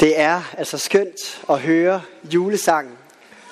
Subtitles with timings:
[0.00, 2.98] Det er altså skønt at høre julesangen,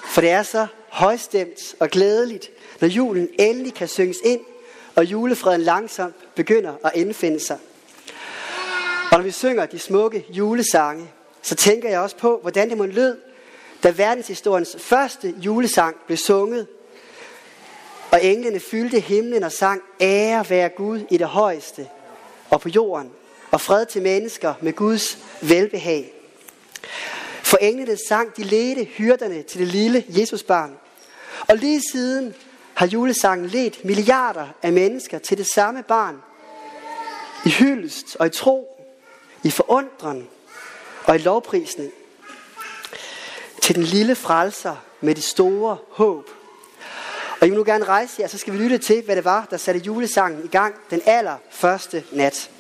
[0.05, 2.51] for det er så højstemt og glædeligt,
[2.81, 4.41] når julen endelig kan synges ind,
[4.95, 7.59] og julefreden langsomt begynder at indfinde sig.
[9.11, 11.11] Og når vi synger de smukke julesange,
[11.43, 13.19] så tænker jeg også på, hvordan det må lød,
[13.83, 16.67] da verdenshistoriens første julesang blev sunget,
[18.11, 21.89] og englene fyldte himlen og sang, ære være Gud i det højeste
[22.51, 23.11] og på jorden,
[23.51, 26.14] og fred til mennesker med Guds velbehag.
[27.55, 30.77] For englene sang, de ledte hyrderne til det lille Jesusbarn.
[31.49, 32.35] Og lige siden
[32.75, 36.17] har julesangen ledt milliarder af mennesker til det samme barn.
[37.47, 38.87] I hyldest og i tro,
[39.43, 40.29] i forundren
[41.05, 41.91] og i lovprisning.
[43.63, 46.31] Til den lille frelser med det store håb.
[47.41, 49.47] Og I vil nu gerne rejse jer, så skal vi lytte til, hvad det var,
[49.51, 52.51] der satte julesangen i gang den allerførste nat.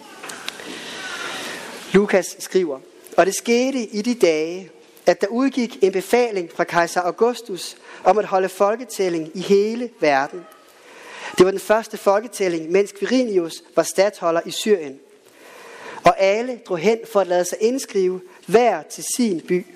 [1.93, 2.81] Lukas skriver,
[3.17, 4.71] og det skete i de dage,
[5.07, 10.45] at der udgik en befaling fra kejser Augustus om at holde folketælling i hele verden.
[11.39, 15.01] Det var den første folketælling, mens Quirinius var stattholder i Syrien.
[16.05, 19.67] Og alle drog hen for at lade sig indskrive hver til sin by.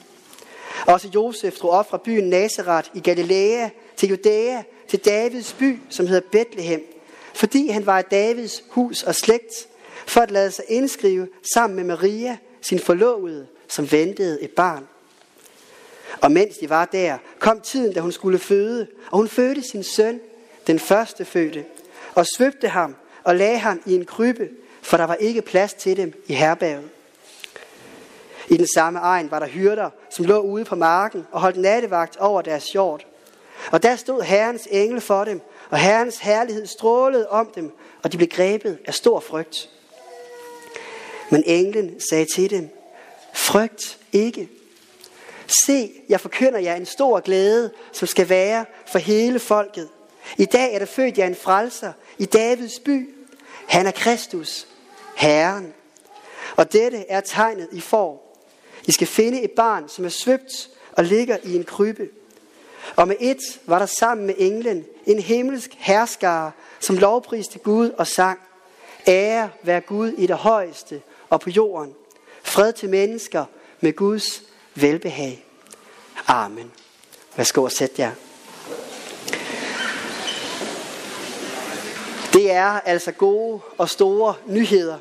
[0.87, 6.07] Også Josef drog op fra byen Nazareth i Galilea til Judæa, til Davids by, som
[6.07, 6.83] hedder Bethlehem,
[7.35, 9.69] fordi han var i Davids hus og slægt,
[10.07, 14.89] for at lade sig indskrive sammen med Maria, sin forlovede, som ventede et barn.
[16.21, 19.83] Og mens de var der, kom tiden, da hun skulle føde, og hun fødte sin
[19.83, 20.21] søn,
[20.67, 21.65] den første fødte,
[22.15, 24.49] og svøbte ham og lagde ham i en krybbe,
[24.83, 26.89] for der var ikke plads til dem i herberget.
[28.49, 32.17] I den samme egen var der hyrder, som lå ude på marken og holdt nattevagt
[32.17, 33.07] over deres hjort.
[33.73, 38.17] Og der stod Herrens engel for dem, og Herrens herlighed strålede om dem, og de
[38.17, 39.71] blev grebet af stor frygt.
[41.31, 42.69] Men englen sagde til dem,
[43.35, 44.49] frygt ikke.
[45.67, 49.89] Se, jeg forkynder jer en stor glæde, som skal være for hele folket.
[50.39, 53.15] I dag er der født jer en frelser i Davids by.
[53.69, 54.67] Han er Kristus,
[55.17, 55.75] Herren.
[56.57, 58.39] Og dette er tegnet, I får.
[58.87, 62.09] I skal finde et barn, som er svøbt og ligger i en krybbe.
[62.97, 68.07] Og med et var der sammen med englen en himmelsk herskare, som lovpriste Gud og
[68.07, 68.39] sang.
[69.07, 71.95] Ære være Gud i det højeste og på jorden.
[72.43, 73.45] Fred til mennesker
[73.81, 74.43] med Guds
[74.81, 75.45] velbehag.
[76.27, 76.73] Amen.
[77.37, 78.13] Værsgo og sæt jer.
[82.33, 84.99] Det er altså gode og store nyheder.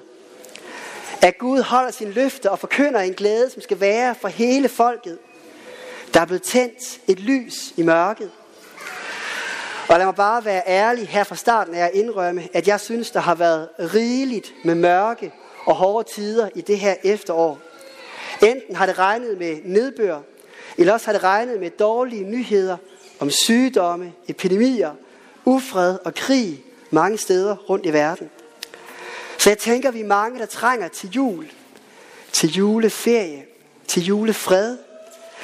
[1.21, 5.17] At Gud holder sin løfte og forkynder en glæde, som skal være for hele folket.
[6.13, 8.31] Der er blevet tændt et lys i mørket.
[9.89, 13.11] Og lad mig bare være ærlig her fra starten af at indrømme, at jeg synes,
[13.11, 15.33] der har været rigeligt med mørke
[15.65, 17.59] og hårde tider i det her efterår.
[18.41, 20.19] Enten har det regnet med nedbør,
[20.77, 22.77] eller også har det regnet med dårlige nyheder
[23.19, 24.91] om sygdomme, epidemier,
[25.45, 28.29] ufred og krig mange steder rundt i verden.
[29.37, 31.51] Så jeg tænker, vi er mange, der trænger til jul,
[32.31, 33.45] til juleferie,
[33.87, 34.77] til julefred,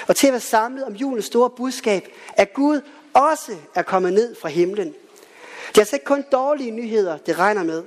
[0.07, 2.07] og til at være samlet om julens store budskab,
[2.37, 2.81] at Gud
[3.13, 4.87] også er kommet ned fra himlen.
[5.67, 7.83] Det er altså ikke kun dårlige nyheder, det regner med.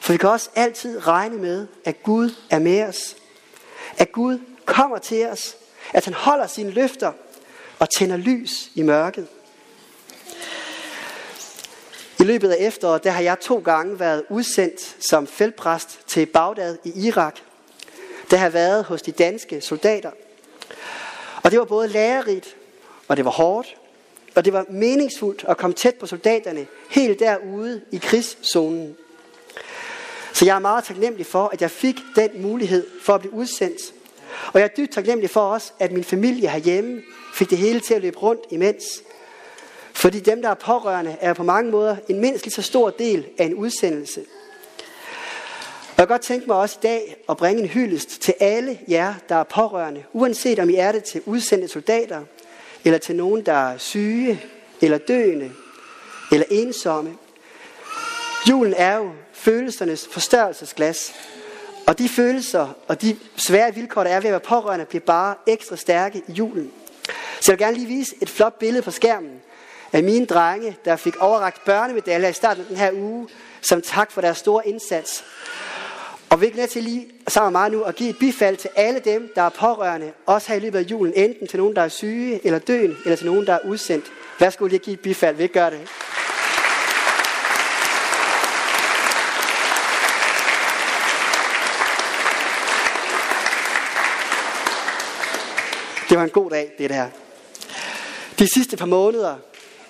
[0.00, 3.16] For vi kan også altid regne med, at Gud er med os.
[3.98, 5.56] At Gud kommer til os.
[5.92, 7.12] At han holder sine løfter
[7.78, 9.26] og tænder lys i mørket.
[12.20, 16.78] I løbet af efteråret, der har jeg to gange været udsendt som feltpræst til Bagdad
[16.84, 17.36] i Irak.
[18.30, 20.10] Der har været hos de danske soldater.
[21.42, 22.56] Og det var både lærerigt,
[23.08, 23.76] og det var hårdt,
[24.34, 28.96] og det var meningsfuldt at komme tæt på soldaterne, helt derude i krigszonen.
[30.34, 33.80] Så jeg er meget taknemmelig for, at jeg fik den mulighed for at blive udsendt.
[34.52, 37.02] Og jeg er dybt taknemmelig for også, at min familie herhjemme
[37.34, 38.84] fik det hele til at løbe rundt imens.
[39.92, 43.26] Fordi dem, der er pårørende, er på mange måder en mindst lige så stor del
[43.38, 44.20] af en udsendelse.
[45.94, 48.78] Og jeg kan godt tænke mig også i dag at bringe en hyldest til alle
[48.88, 52.20] jer, der er pårørende, uanset om I er det til udsendte soldater,
[52.84, 54.42] eller til nogen, der er syge,
[54.80, 55.52] eller døende,
[56.32, 57.16] eller ensomme.
[58.48, 61.14] Julen er jo følelsernes forstørrelsesglas.
[61.86, 65.34] Og de følelser og de svære vilkår, der er ved at være pårørende, bliver bare
[65.46, 66.72] ekstra stærke i julen.
[67.40, 69.40] Så jeg vil gerne lige vise et flot billede på skærmen
[69.92, 73.28] af mine drenge, der fik overragt børnemedaljer i starten af den her uge,
[73.62, 75.24] som tak for deres store indsats.
[76.30, 79.00] Og vi er til lige sammen med mig nu at give et bifald til alle
[79.00, 81.88] dem, der er pårørende, også her i løbet af julen, enten til nogen, der er
[81.88, 84.04] syge eller døende, eller til nogen, der er udsendt.
[84.40, 85.80] Værsgo lige at give et bifald, vi gør det.
[96.14, 97.08] Det var en god dag, det der.
[98.38, 99.36] De sidste par måneder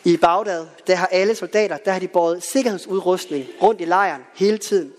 [0.04, 4.58] i Bagdad, der har alle soldater, der har de båret sikkerhedsudrustning rundt i lejren hele
[4.58, 4.92] tiden.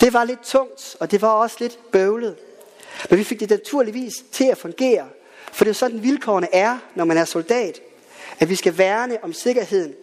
[0.00, 2.36] Det var lidt tungt, og det var også lidt bøvlet.
[3.10, 5.06] Men vi fik det naturligvis til at fungere,
[5.52, 7.80] for det er jo sådan vilkårene er, når man er soldat.
[8.38, 9.94] At vi skal værne om sikkerheden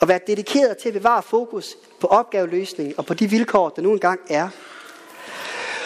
[0.00, 3.92] og være dedikeret til at bevare fokus på opgaveløsningen og på de vilkår, der nu
[3.92, 4.48] engang er.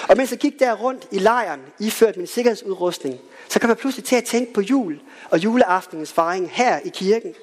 [0.08, 3.20] Og mens jeg gik der rundt i lejren, iført min sikkerhedsudrustning,
[3.54, 7.34] så kom jeg pludselig til at tænke på jul og juleaftenens fejring her i kirken.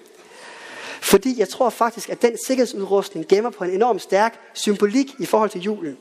[1.02, 5.50] Fordi jeg tror faktisk, at den sikkerhedsudrustning gemmer på en enorm stærk symbolik i forhold
[5.50, 5.98] til julen.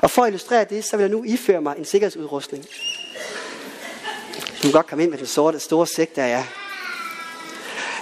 [0.00, 2.64] Og for at illustrere det, så vil jeg nu iføre mig en sikkerhedsudrustning.
[4.34, 6.44] Du kan godt komme ind med den sorte, store sæk, der er.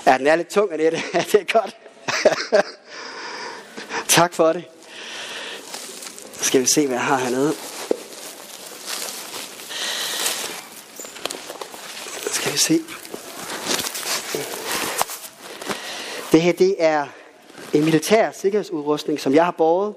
[0.07, 1.03] Ja, den er lidt tung, Annette.
[1.15, 1.77] Ja, det er godt.
[4.09, 4.65] tak for det.
[6.33, 7.55] Så skal vi se, hvad jeg har hernede.
[12.49, 12.85] Skal vi se.
[16.33, 17.07] Det her, det er
[17.73, 19.95] en militær sikkerhedsudrustning, som jeg har båret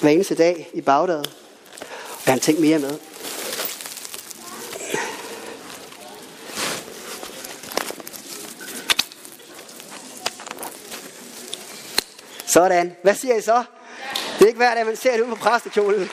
[0.00, 1.18] hver eneste dag i Bagdad.
[1.18, 2.98] Og jeg har tænkt mere med.
[12.46, 12.96] Sådan.
[13.02, 13.64] Hvad siger I så?
[14.38, 16.10] Det er ikke hver dag, man ser det ude på præstekjolen.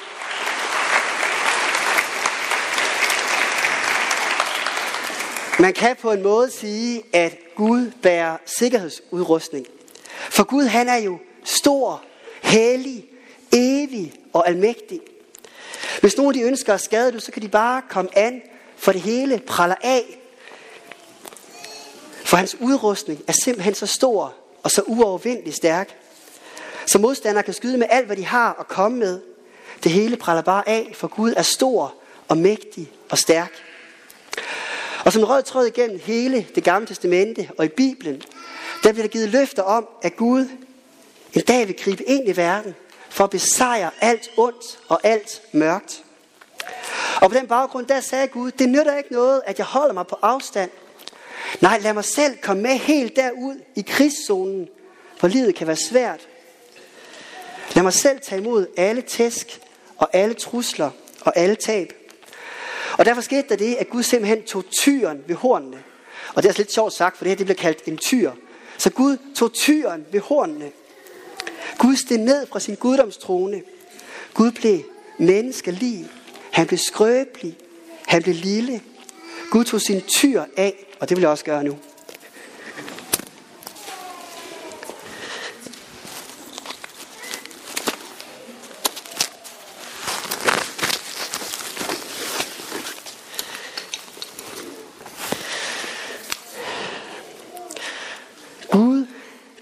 [5.60, 9.66] Man kan på en måde sige, at Gud bærer sikkerhedsudrustning.
[10.30, 12.04] For Gud han er jo stor,
[12.42, 13.06] hellig,
[13.52, 15.00] evig og almægtig.
[16.02, 18.42] Hvis nogen de ønsker at skade dig, så kan de bare komme an,
[18.78, 20.20] for det hele praller af.
[22.26, 24.34] For hans udrustning er simpelthen så stor
[24.64, 25.98] og så uovervindelig stærk.
[26.86, 29.22] Så modstandere kan skyde med alt, hvad de har at komme med.
[29.84, 31.94] Det hele praller bare af, for Gud er stor
[32.28, 33.69] og mægtig og stærk.
[35.06, 38.22] Og som rød tråd igennem hele det gamle testamente og i Bibelen,
[38.84, 40.48] der bliver der givet løfter om, at Gud
[41.34, 42.76] en dag vil gribe ind i verden
[43.10, 46.04] for at besejre alt ondt og alt mørkt.
[47.22, 50.08] Og på den baggrund, der sagde Gud, det nytter ikke noget, at jeg holder mig
[50.08, 50.70] på afstand.
[51.62, 54.68] Nej, lad mig selv komme med helt derud i krigszonen,
[55.20, 56.28] hvor livet kan være svært.
[57.76, 59.60] Lad mig selv tage imod alle tæsk
[59.98, 60.90] og alle trusler
[61.22, 61.94] og alle tab.
[62.98, 65.84] Og derfor skete der det, at Gud simpelthen tog tyren ved hornene.
[66.36, 68.32] Og det er altså lidt sjovt sagt, for det her det bliver kaldt en tyr.
[68.78, 70.72] Så Gud tog tyren ved hornene.
[71.78, 73.62] Gud steg ned fra sin guddomstrone.
[74.34, 74.80] Gud blev
[75.18, 76.06] menneskelig.
[76.52, 77.58] Han blev skrøbelig.
[78.08, 78.82] Han blev lille.
[79.52, 81.78] Gud tog sin tyr af, og det vil jeg også gøre nu.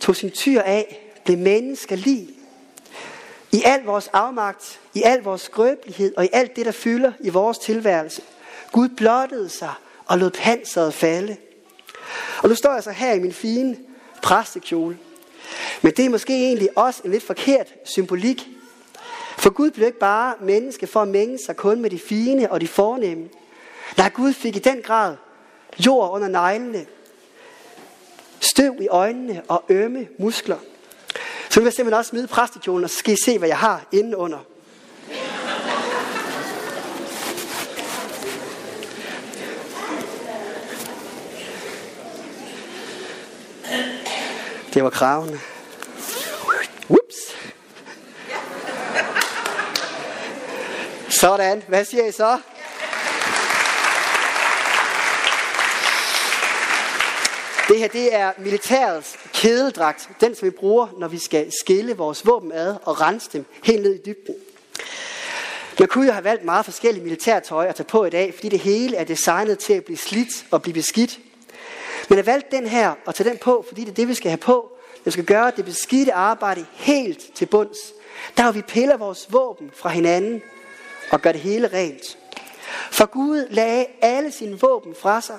[0.07, 2.30] Tog sin tyr af, blev menneskelig.
[3.51, 7.30] I al vores afmagt, i al vores skrøbelighed og i alt det, der fylder i
[7.30, 8.21] vores tilværelse.
[8.71, 9.74] Gud blottede sig
[10.06, 11.38] og lod panseret falde.
[12.44, 13.77] Og nu står jeg så her i min fine
[14.24, 14.98] præstekjole.
[15.81, 18.48] Men det er måske egentlig også en lidt forkert symbolik.
[19.38, 22.62] For Gud blev ikke bare menneske for at mænge sig kun med de fine og
[22.62, 23.30] de fornemme.
[23.97, 25.16] Nej, Gud fik i den grad
[25.85, 26.85] jord under neglene,
[28.40, 30.58] støv i øjnene og ømme muskler.
[31.50, 33.88] Så vil jeg simpelthen også smide præstekjolen, og så skal I se, hvad jeg har
[33.92, 34.38] inde under.
[44.74, 45.40] Det var kraven.
[46.90, 47.16] Whoops.
[51.10, 51.64] Sådan.
[51.68, 52.40] Hvad siger I så?
[57.68, 62.26] Det her det er militærets kædeldragt, den som vi bruger, når vi skal skille vores
[62.26, 64.36] våben ad og rense dem helt ned i dybden.
[65.80, 68.59] Man kunne jo have valgt meget forskellige militærtøj at tage på i dag, fordi det
[68.59, 71.19] hele er designet til at blive slidt og blive beskidt.
[72.09, 74.31] Men jeg valgte den her og tage den på, fordi det er det, vi skal
[74.31, 74.71] have på.
[75.06, 77.78] Det skal gøre det beskidte arbejde helt til bunds.
[78.38, 80.42] Der hvor vi piller vores våben fra hinanden
[81.12, 82.18] og gør det hele rent.
[82.92, 85.38] For Gud lagde alle sine våben fra sig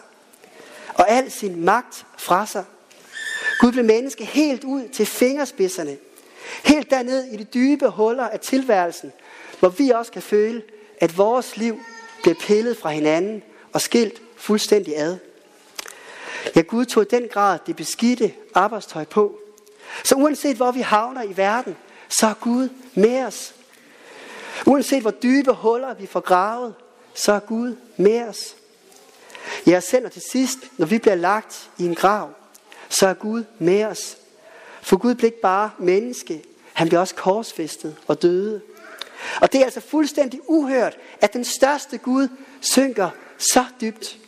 [0.95, 2.65] og al sin magt fra sig.
[3.61, 5.97] Gud blev menneske helt ud til fingerspidserne.
[6.65, 9.13] Helt derned i de dybe huller af tilværelsen,
[9.59, 10.63] hvor vi også kan føle,
[11.01, 11.81] at vores liv
[12.23, 13.43] bliver pillet fra hinanden
[13.73, 15.17] og skilt fuldstændig ad.
[16.57, 19.39] Ja, Gud tog i den grad det beskidte arbejdstøj på.
[20.05, 21.77] Så uanset hvor vi havner i verden,
[22.09, 23.55] så er Gud med os.
[24.67, 26.75] Uanset hvor dybe huller vi får gravet,
[27.15, 28.57] så er Gud med os.
[29.67, 32.31] Ja, selv og til sidst, når vi bliver lagt i en grav,
[32.89, 34.17] så er Gud med os.
[34.83, 38.61] For Gud bliver ikke bare menneske, han blev også korsfæstet og døde.
[39.41, 42.29] Og det er altså fuldstændig uhørt, at den største Gud
[42.61, 44.19] synker så dybt.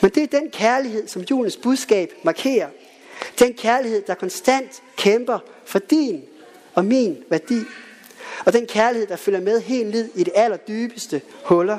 [0.00, 2.68] Men det er den kærlighed, som julens budskab markerer.
[3.38, 6.22] Den kærlighed, der konstant kæmper for din
[6.74, 7.60] og min værdi.
[8.44, 11.78] Og den kærlighed, der følger med helt ned i det allerdybeste huller.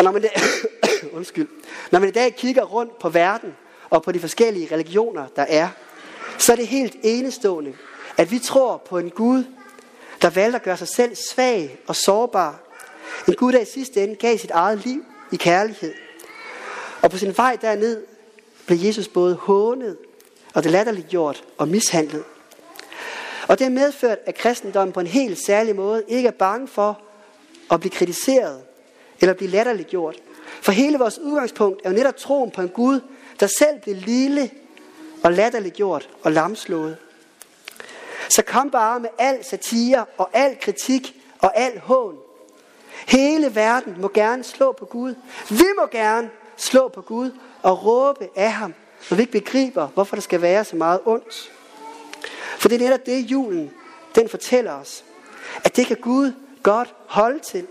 [0.00, 0.28] Og når man, da,
[1.16, 1.48] undskyld,
[1.90, 3.56] når man i dag kigger rundt på verden
[3.90, 5.68] og på de forskellige religioner, der er,
[6.38, 7.74] så er det helt enestående,
[8.16, 9.44] at vi tror på en Gud,
[10.22, 12.60] der valgte at gøre sig selv svag og sårbar.
[13.28, 15.94] En Gud, der i sidste ende gav sit eget liv i kærlighed.
[17.02, 18.02] Og på sin vej derned
[18.66, 19.96] blev Jesus både hånet
[20.54, 22.24] og det latterliggjort og mishandlet.
[23.48, 27.00] Og det har medført, at kristendommen på en helt særlig måde ikke er bange for
[27.70, 28.62] at blive kritiseret
[29.20, 30.16] eller blive latterliggjort.
[30.62, 33.00] For hele vores udgangspunkt er jo netop troen på en Gud,
[33.40, 34.50] der selv blev lille
[35.22, 36.96] og latterliggjort og lamslået.
[38.28, 42.16] Så kom bare med al satire og al kritik og al hån.
[43.08, 45.14] Hele verden må gerne slå på Gud.
[45.50, 47.30] Vi må gerne slå på Gud
[47.62, 48.74] og råbe af ham,
[49.10, 51.52] når vi ikke begriber, hvorfor der skal være så meget ondt.
[52.58, 53.70] For det er netop det, julen
[54.14, 55.04] den fortæller os.
[55.64, 57.66] At det kan Gud godt holde til.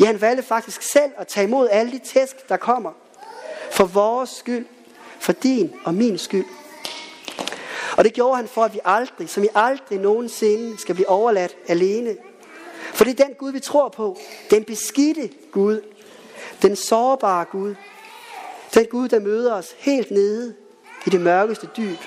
[0.00, 2.92] Ja, han valgte faktisk selv at tage imod alle de tæsk, der kommer.
[3.70, 4.66] For vores skyld.
[5.20, 6.46] For din og min skyld.
[7.96, 11.56] Og det gjorde han for, at vi aldrig, som i aldrig nogensinde, skal blive overladt
[11.68, 12.16] alene.
[12.94, 14.18] For det er den Gud, vi tror på.
[14.50, 15.80] Den beskidte Gud.
[16.62, 17.74] Den sårbare Gud.
[18.74, 20.54] Den Gud, der møder os helt nede
[21.06, 21.98] i det mørkeste dyb.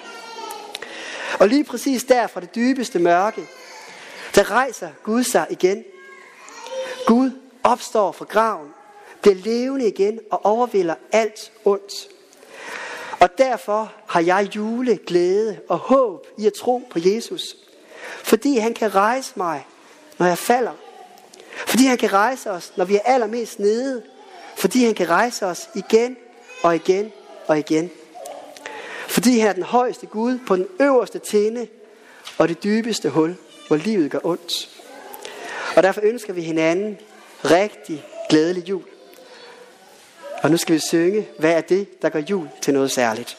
[1.39, 3.41] Og lige præcis der fra det dybeste mørke,
[4.35, 5.83] der rejser Gud sig igen.
[7.05, 7.31] Gud
[7.63, 8.69] opstår fra graven,
[9.21, 12.07] bliver levende igen og overvinder alt ondt.
[13.19, 17.55] Og derfor har jeg jule, glæde og håb i at tro på Jesus.
[18.23, 19.65] Fordi han kan rejse mig,
[20.17, 20.71] når jeg falder.
[21.67, 24.03] Fordi han kan rejse os, når vi er allermest nede.
[24.57, 26.17] Fordi han kan rejse os igen
[26.63, 27.11] og igen
[27.47, 27.89] og igen.
[29.07, 31.67] Fordi han er den højeste Gud på den øverste tinde
[32.37, 33.35] og det dybeste hul,
[33.67, 34.69] hvor livet gør ondt.
[35.75, 36.97] Og derfor ønsker vi hinanden
[37.45, 38.83] rigtig glædelig jul.
[40.43, 43.37] Og nu skal vi synge, hvad er det, der gør jul til noget særligt.